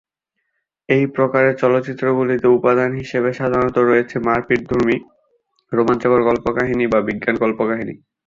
[0.89, 4.97] এই প্রকারের চলচ্চিত্রগুলিতে উপাদান হিসেবে সাধারণত রয়েছে মারপিঠধর্মী,
[5.71, 7.95] রোমাঞ্চকর, কল্পকাহিনী বা বিজ্ঞান-কল্পকাহিনী।